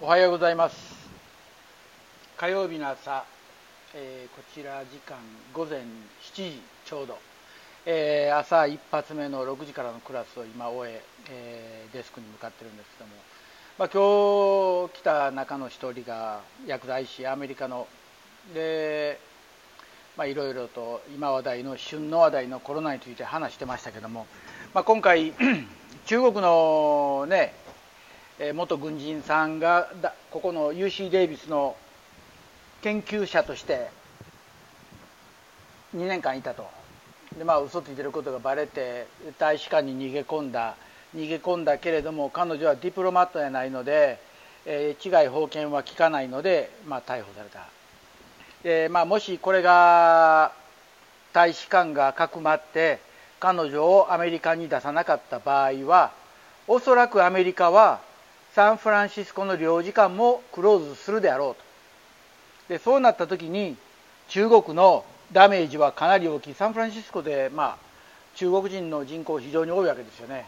[0.00, 0.76] おはようございます。
[2.36, 3.24] 火曜日の朝、
[3.96, 5.18] えー、こちら時間
[5.52, 5.84] 午前7
[6.34, 7.18] 時ちょうど、
[7.84, 13.16] えー、朝一発目の6時からのクラスを今終ええー、デスクに向かってるんですけども、
[13.76, 17.88] まあ、今日来た中の一人が薬剤師アメリカの。
[18.54, 19.18] で、
[20.16, 24.28] いろいろと今話題の旬の話題のコロナについて話してましたけども、
[24.74, 25.32] まあ、今回
[26.06, 27.52] 中国のね
[28.38, 29.90] 元軍人さんが
[30.30, 31.76] ここの UC デイビスの
[32.82, 33.90] 研究者として
[35.96, 36.66] 2年間いたと。
[37.36, 39.06] でまあ嘘ついてることがバレて
[39.38, 40.76] 大使館に逃げ込んだ。
[41.16, 44.20] 逃げ込んだけれども彼女はディプロマットじゃないので、
[44.66, 47.66] えー、違い法権は効かないので、まあ、逮捕された。
[48.62, 50.52] で、まあ、もしこれが
[51.32, 53.00] 大使館がかくまって
[53.40, 56.12] 彼女をアメリカに出さなかった場合は
[56.66, 58.00] おそらくアメリカは
[58.58, 61.62] サンフランシスコの領事館もクローズするであろうと。
[62.74, 63.76] でそうなった時に
[64.26, 66.54] 中国のダメージはかなり大きい。
[66.54, 67.78] サンフランシスコで、まあ、
[68.34, 70.44] 中国人の人口非常に多いわけですよね。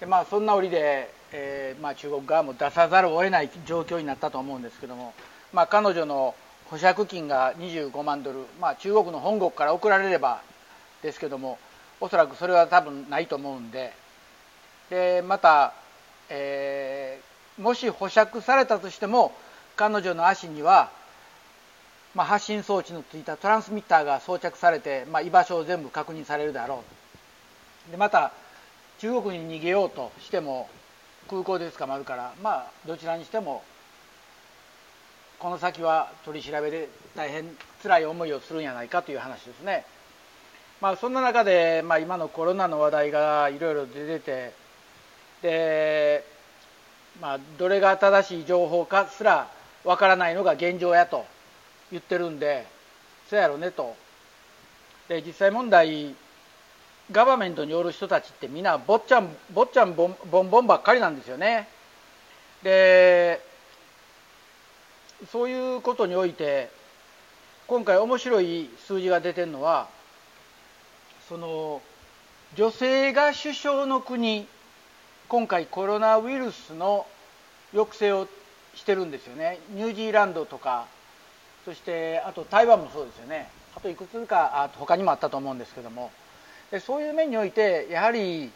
[0.00, 5.14] で、まあ、そんな折で、えーまあ、中国側も出さざるを得ない状況になったと思うんですけども、
[5.52, 6.34] まあ、彼女の
[6.68, 10.42] 保釈金が25万ドル、まあ、中国の本国から送られれば
[11.00, 11.60] ですけども
[12.00, 13.92] おそらくそれは多分ないと思うんで。
[14.90, 15.74] でまた、
[16.30, 19.32] えー、もし保釈されたとしても
[19.76, 20.90] 彼女の足には、
[22.14, 26.84] まあ、発信装置のついたトランスミッターが装着されて、まあ、居場所を全部確認されるであろ
[27.88, 28.32] うでまた
[28.98, 30.68] 中国に逃げようとしても
[31.28, 33.62] 空港で捕まるからまあどちらにしても
[35.38, 37.44] この先は取り調べで大変
[37.82, 39.84] 辛い思いをするんじゃないかという話ですね。
[40.80, 44.52] まあ、そんな中で、まあ、今のコロナの話題がいろいろ出てて
[45.42, 45.50] で、
[47.24, 49.48] まあ、どれが正しい情報かすら
[49.82, 51.24] わからないのが現状やと
[51.90, 52.66] 言ってるんで
[53.30, 53.96] そやろねと。
[55.08, 56.14] で実際問題
[57.10, 61.66] ガバメントによる人たちってみんな坊ちゃん坊ちゃんボンボンボンばっかりなんですよね。
[62.62, 63.40] で
[65.32, 66.68] そういうことにおいて
[67.68, 69.88] 今回面白い数字が出てるのは
[71.30, 71.80] その
[72.54, 74.46] 女性が首相の国
[75.28, 77.06] 今回コロナウイルスの
[77.74, 78.28] 抑制を
[78.74, 79.58] してるんですよね。
[79.70, 80.86] ニュージーランドとか
[81.64, 83.50] そしてあと台湾もそうですよね。
[83.76, 86.10] あといくつかあ他にもあったと思うんですけども。
[86.70, 88.50] でそういう面においてやはり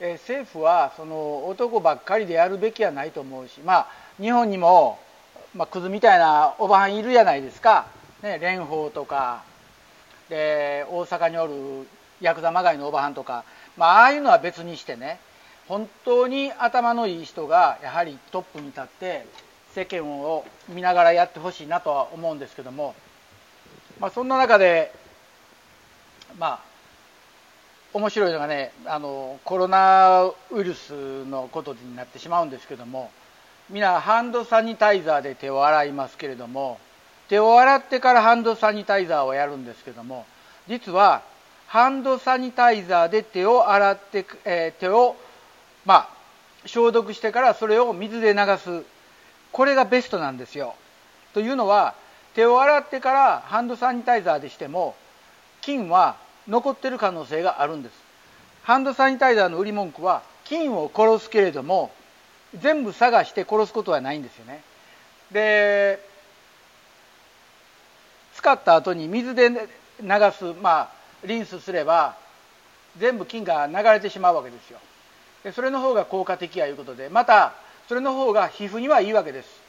[0.00, 3.88] え政府はその男ばっかりでやるべきはないと思うしまあ
[4.20, 4.98] 日本にも
[5.54, 7.86] まあ、クズみたいなおばはんいるじゃないですか、
[8.22, 9.44] ね、蓮舫とか
[10.28, 11.86] で大阪におる
[12.20, 13.44] ヤクザまがいのおばはんとか、
[13.76, 15.20] ま、ああいうのは別にしてね。
[15.68, 19.26] 本当に頭のいい人がやはりトップに立って
[19.74, 22.94] 世間を見ながらやってほしいなとは思うんですけども、
[23.98, 24.92] まあ、そんな中で
[26.38, 26.60] まあ
[27.94, 33.10] 面白いのがねあのコロナウイルスのことになってしまうんですけども
[33.70, 36.78] 皆ハンドサニタイザーで手を洗いますけれども
[37.28, 40.26] 手を洗ってからハンドサニタイザーをやるんですけども
[40.68, 41.22] 実は
[41.66, 45.16] ハンドサニタイザーで手を洗って、えー、手を
[45.84, 46.08] まあ
[46.66, 48.84] 消毒してからそれを水で流す。
[49.52, 50.74] これがベストなんですよ。
[51.32, 51.94] というのは
[52.34, 54.96] 手を洗ってからハンドサニタイザーでしても
[55.60, 56.16] 菌は
[56.48, 57.94] 残ってる可能性があるんです。
[58.64, 61.92] ハンドサニタイザーの売り文句は菌を殺すけれども
[62.58, 64.62] 全部探して殺すことはないんですよね。
[65.30, 66.00] で
[68.34, 69.58] 使った後に水で流
[70.36, 70.88] すまあ
[71.24, 72.16] リンスすれば
[72.98, 74.78] 全部菌が流れてしまうわけですよ。
[75.52, 77.54] それの方が効果的やいうことでまた
[77.88, 79.64] それの方が皮膚にはいいわけです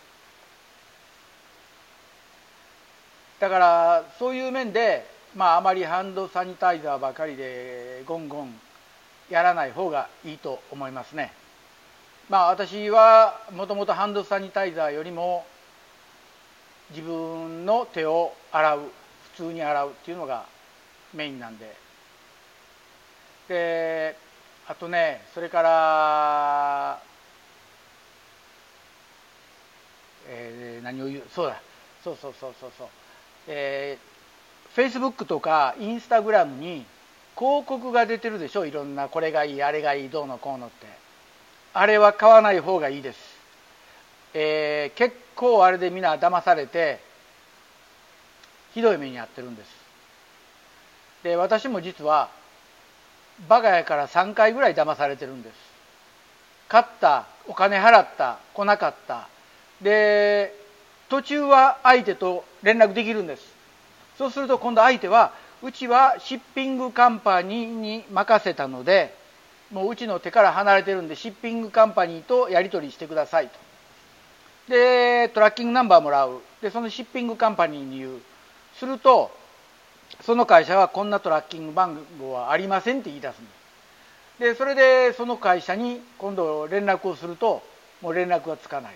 [3.40, 8.53] だからそういう面でまああまりハンドサニタイザーばかりでゴンゴン
[9.30, 11.34] やらない方がいいと思いますね。
[12.30, 15.46] まあ私はもともとハンドサニタイザーよりも
[16.91, 18.79] 自分の手を洗う
[19.35, 20.46] 普通に洗うっていうのが
[21.14, 21.76] メインなんで
[23.47, 24.17] で
[24.67, 27.00] あとねそれから
[30.28, 31.23] えー、何を言う？
[31.29, 31.62] そうだ。
[32.03, 32.88] そうそうそうそうそう。
[33.47, 36.84] えー、フェイスブックとかインスタグラムに
[37.38, 38.66] 広告が出てるでしょ？
[38.66, 40.88] いろんなこれがいいあれがいいどうのこうのって。
[41.73, 43.20] あれは買わない方がいいです、
[44.34, 47.00] えー、結構あれでみんな騙されて
[48.73, 49.70] ひどい目に遭ってるんです。
[51.23, 52.29] で私も実は
[53.47, 55.55] バカやから3回ぐらい騙されてるんです。
[56.67, 59.28] 買ったお金払った来なかった。
[59.82, 60.53] で
[61.09, 63.43] 途中は相手と連絡できるんです。
[64.17, 69.16] そうすると今度相手はうちはシッピングカンパニーに任せたので
[69.72, 73.59] もううちの手から離れてるんでシッピングカンパニーとやり取りしてくださいと。
[74.70, 76.41] でトラッキングナンバーもらう。
[76.61, 78.22] でそのシッピングカンパニーに言う。
[78.79, 79.31] すると
[80.22, 83.66] その会社はこんなトラッキング番号はありませんって言い出すんです
[84.40, 87.64] でそれでその会社に今度連絡をすると
[88.02, 88.96] もう連絡がつかない。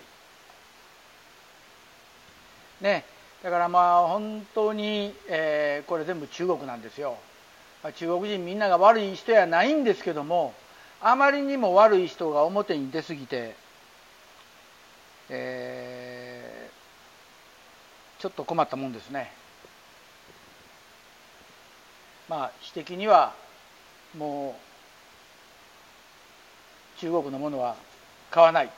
[2.80, 3.04] ね。
[3.42, 7.16] だからまあ本当に、えー、これ全部中国なんですよ、
[7.82, 10.52] まあ、中国人みんなが悪い人やないんですけども
[11.00, 13.56] あまりにも悪い人が表に出過ぎて、
[15.30, 19.32] えー、ちょっと困ったもんですね。
[22.30, 23.34] まあ私的には
[24.16, 24.54] も
[26.96, 27.74] う中国のものは
[28.30, 28.70] 買わない。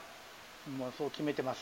[0.75, 1.59] もうそう決めてます。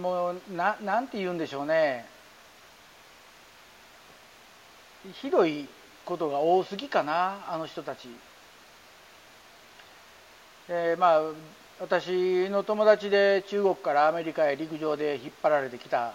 [0.00, 2.06] もうななんて言うんでしょうね。
[5.20, 5.66] ひどい
[6.04, 8.08] ことが多すぎかなあの人たち。
[10.68, 11.22] でまあ
[11.80, 16.14] 私の友達で中国からアメリカへ陸上で引っ張られてきた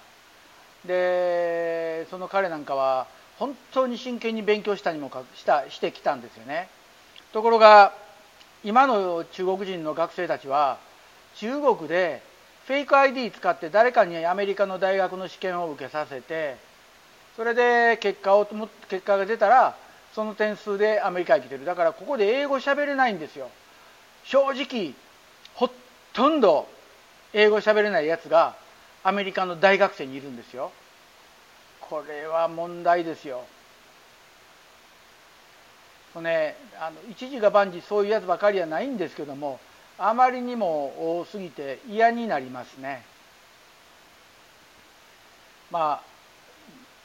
[0.85, 3.07] でその彼なんかは
[3.37, 6.69] 本当に真剣に勉強したにもかしたしてきたんですよね。
[7.33, 7.93] ところが
[8.63, 10.77] 今の中国人の学生たちは
[11.35, 12.21] 中国で
[12.67, 16.57] フェイク ID 使って誰かにアメリカの大学の試験を受けさせて
[17.35, 18.45] それで結果を
[18.89, 19.75] 結果が出たら
[20.13, 21.65] その点数でアメリカへ来てる。
[21.65, 23.49] だからここで英語喋れないんですよ。
[24.25, 24.93] 正直
[25.55, 25.69] ほ
[26.13, 26.67] とんど
[27.33, 28.55] 英語喋れないやつが
[29.03, 30.71] アメリカの大学生にいるんですよ。
[31.81, 33.43] これは問題ですよ。
[36.21, 39.61] ねあの一時が万事そういうやつばかりはないんですけども
[39.97, 43.03] あまりにも多すぎて嫌になりますね。
[45.71, 46.03] まあ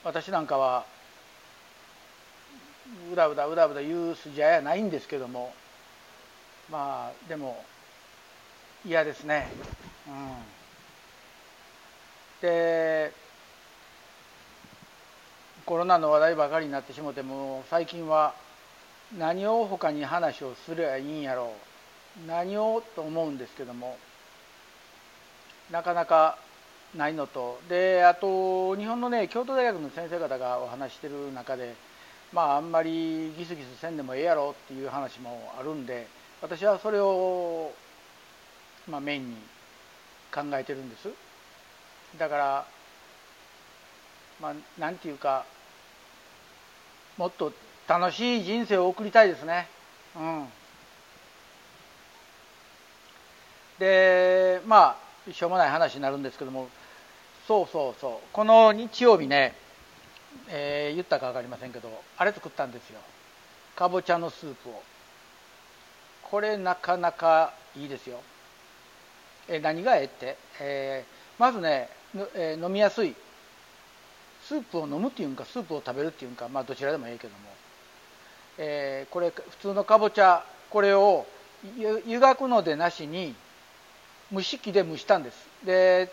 [0.03, 0.85] 私なんかは
[3.13, 5.53] うだうだうだうだ言う筋合いはないんですけども
[6.71, 7.65] まあでも
[8.85, 9.49] 嫌ですね。
[10.09, 10.66] うん。
[12.47, 13.13] で
[15.65, 18.35] コロナの話題ばかりになってしもても最近は
[19.19, 21.53] 何を他に話をすればいいんやろ
[22.25, 22.27] う。
[22.27, 23.99] 何をと思うんですけども
[25.71, 26.39] なかなか
[26.95, 27.59] ないのと。
[27.69, 31.75] であと日本のね京都大学の先生方がお話してる中で
[32.33, 36.07] まああんまりギスギスせんでもええやろっていう話もあるんで
[36.41, 37.73] 私はそれを、
[38.89, 39.37] まあ、メインに
[40.33, 41.26] 考えてるんです。
[42.19, 42.67] だから
[44.41, 45.45] まあなんていうか
[47.17, 47.53] もっと
[47.89, 49.69] 楽しい人生を送りたいですね。
[50.17, 50.49] うん。
[53.79, 54.97] でま
[55.29, 56.69] あしょうもない話になるんですけども
[57.47, 58.27] そうそうそう。
[58.33, 59.55] この日曜日ね、
[60.49, 63.01] えー、言ったか分かりませんけどあれ作ったんですよ。
[63.77, 64.83] かぼちゃのスープを。
[66.23, 68.21] これなかなかいいですよ。
[69.49, 71.89] え何がええって、えー、まずね、
[72.35, 73.15] え、飲みやすい。
[74.47, 77.39] スープを飲むっていうかスープを食べるっていうかまあどちらでもええけども、
[78.59, 81.27] えー、これ普通のかぼちゃこれを
[82.07, 83.35] 湯がくのでなしに
[84.33, 85.49] 蒸し器で蒸したんです。
[85.65, 86.13] で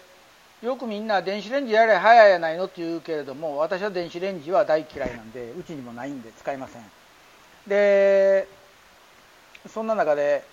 [0.63, 6.81] よくみんな電子レンジやれ早いやないのって言うけれども私は電子レンジは大嫌いなんでうちにもないんで使いません。
[7.67, 8.47] で
[9.67, 10.43] そんな中で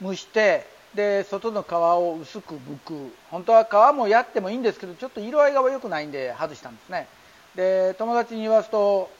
[0.00, 3.14] 蒸してで外の皮を薄く剥く。
[3.30, 7.08] 本当は皮もやってもいいんですけどちょっと色合いが良くないんで外したんですね。
[7.54, 9.10] で友達に言わすと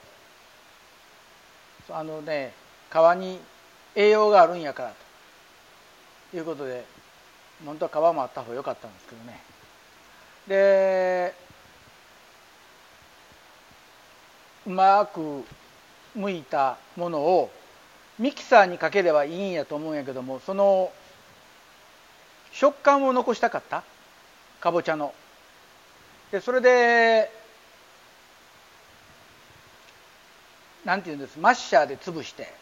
[1.89, 2.53] あのね
[2.91, 3.39] 皮に
[3.95, 4.89] 栄養があるんやから
[6.31, 6.37] と。
[6.37, 6.83] いうことで
[7.63, 9.39] 本当は皮もあった方が良かったんですけどね。
[10.47, 11.33] で
[14.65, 15.43] うまく
[16.17, 17.51] 剥いたものを
[18.19, 20.91] ミキサーにかければいいんやと思うんやけどもその
[22.53, 23.83] 食感を残したかった？
[24.61, 25.13] かぼちゃの。
[26.31, 27.29] でそれで
[30.85, 31.37] なんていうんです？
[31.39, 32.53] マッシャーで潰して。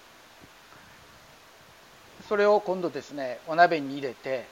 [2.29, 4.45] それを今度ですねお鍋に入れて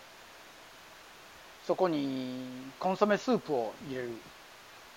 [1.66, 2.44] そこに
[2.80, 4.10] コンソメスープを入れる。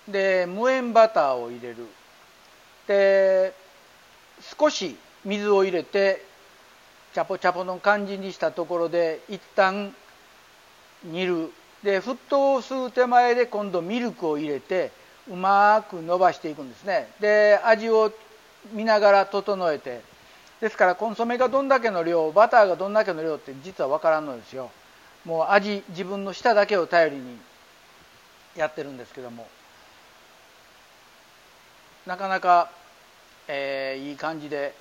[0.08, 1.86] で無塩バターを入れる。
[2.88, 3.54] で
[4.58, 6.24] 少し水を入れて
[7.14, 9.94] チャポチャポの感じにしたところで一旦
[11.04, 11.52] 煮る。
[11.82, 14.92] で沸騰する手前で今度ミルクを入れて
[15.28, 17.08] うまく伸ばしていくんですね。
[17.20, 18.12] で味を
[18.72, 20.00] 見ながら整えて。
[20.60, 24.70] ですからコンソメがどんだけの量バターがどんだけの量って実は分からんのですよ。
[25.24, 27.36] もう味自分の舌だけを頼りに
[28.54, 29.48] やってるんですけども。
[32.06, 32.70] なかなか、
[33.48, 34.72] えー、いい感じで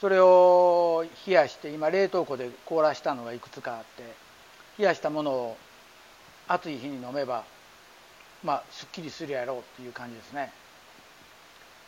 [0.00, 4.02] それを冷やして今冷凍庫で凍らしたのがいくつかあって
[4.78, 5.56] 冷やしたものを
[6.48, 7.44] 暑い日に飲めば
[8.44, 10.52] まあすっきりするやろうっていう感じですね。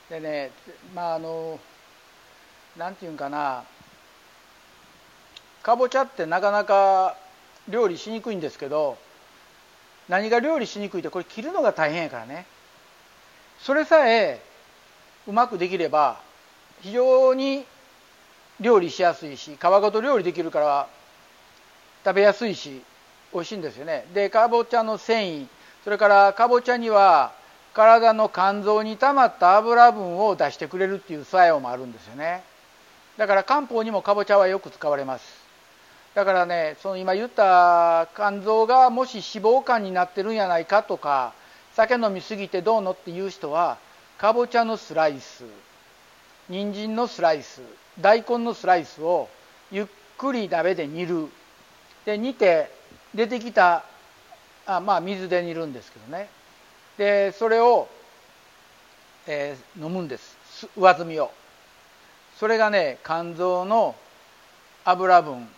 [0.09, 0.51] でね
[0.95, 1.61] まああの
[2.77, 3.65] なんていうんかな
[5.63, 7.17] かぼちゃってなかなか
[7.69, 8.97] 料理しにくいんですけど
[10.09, 12.47] 何が料理しにくいってこれ切るのが大変やからね。
[13.61, 14.41] それさえ
[15.27, 16.21] うまくできれば
[16.81, 17.67] 非常に
[18.61, 20.89] 料理しやすいし皮ごと料理できるから
[22.05, 22.83] 食べやすいし
[23.33, 24.07] 美味しいんですよね。
[24.15, 25.47] でかぼちゃの繊維
[25.85, 27.33] それからかぼちゃには
[27.75, 32.43] 体の肝臓に溜まった油分を出してくれるっていう作用もあるんですよね。
[33.17, 35.25] だから漢方にもかぼちゃはよく使われます。
[36.15, 41.33] だからねその今言った肝臓がもし脂肪肝になってるんやないかとか
[41.75, 43.79] 酒飲みすぎてどうのっていう人は
[44.17, 45.45] かぼちゃのスライス
[46.49, 47.61] 人参のスライス
[48.01, 49.29] 大根のスライスを
[49.71, 49.87] ゆっ
[50.17, 51.29] くり鍋で煮る。
[52.05, 52.71] で煮て
[53.15, 53.85] 出てきた
[54.67, 56.29] あまあ水で煮るんですけどね。
[56.97, 57.89] でそれを、
[59.27, 60.37] えー、飲むんです。
[60.77, 61.31] 上澄みを。
[62.39, 63.95] それがね肝臓の
[64.85, 65.49] 油分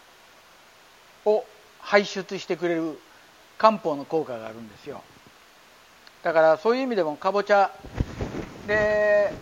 [1.26, 1.44] を
[1.80, 2.98] 排出してくれる
[3.58, 5.02] 漢方の効果があるんですよ。
[6.22, 7.70] だからそういう意味でもかぼちゃ
[8.66, 9.32] で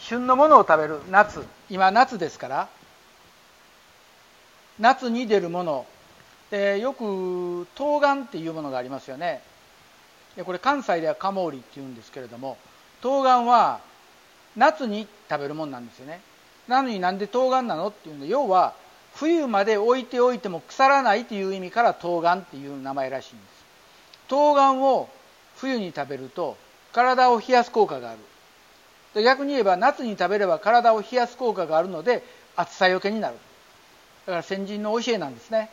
[0.00, 1.44] 旬のものを食べる夏。
[1.68, 2.68] 今夏ですから。
[4.78, 5.86] 夏に出るもの。
[6.50, 9.42] でよく冬瓜っていうものがありますよね。
[10.36, 12.56] でこれ関西ではカモーリっていうんですけれども。
[13.02, 13.80] 冬瓜は
[14.56, 16.20] 夏に食べるもんなんですよね。
[16.66, 18.74] なのになんで冬瓜なのっていうの要は
[19.14, 23.64] 冬まで置いておいても腐らないという意味から冬瓜っていう名前らしいんです。
[24.28, 25.08] 冬瓜を
[25.56, 26.56] 冬に食べると
[26.92, 28.18] 体を冷やす効果がある。
[29.14, 32.22] で逆に言えば夏に食べれば体を冷やす効果があるので
[32.56, 33.34] 暑さよけになる。
[34.26, 35.70] だから先人の教えなんですね。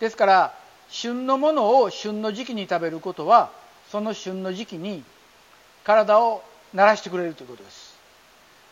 [0.00, 0.54] ですから
[0.88, 3.50] 旬のものを旬の時期に食べることは
[3.90, 5.02] その旬の時期に
[5.84, 6.42] 体を
[6.74, 7.96] 慣らしてくれるということです。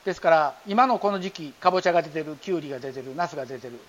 [0.04, 3.80] ですから今のこの時期かぼちゃが出てるきゅうりが出てるナスが出てる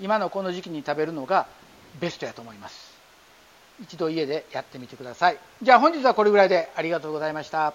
[0.00, 1.46] 今のこの時期に食べるのが
[2.00, 2.98] ベストやと思います。
[3.82, 5.38] 一度家でやってみてください。
[5.62, 7.74] じゃあ本日はこれぐらいでありがとうございました。